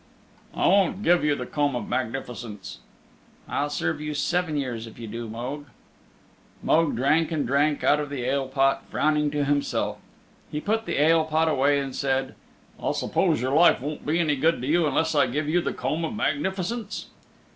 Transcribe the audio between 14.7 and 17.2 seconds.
unless I give you the Comb of Magnificence?"